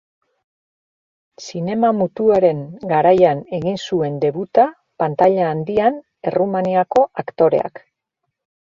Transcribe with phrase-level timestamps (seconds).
[1.47, 2.63] Zinema mutuaren
[2.93, 4.67] garaian egin zuen debuta
[5.05, 7.89] pantaila handian Errumaniako aktoreak.